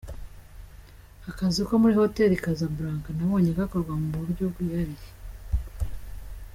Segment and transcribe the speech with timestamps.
[1.29, 5.07] Akazi ko muri hoteli i Casablanca nabonye gakorwa mu buryo bwihariye.